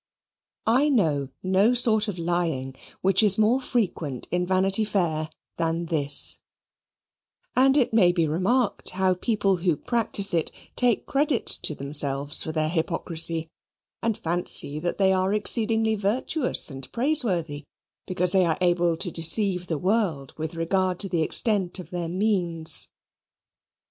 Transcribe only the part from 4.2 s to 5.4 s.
in Vanity Fair